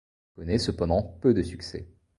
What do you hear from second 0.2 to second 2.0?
Il connaît cependant peu de succès.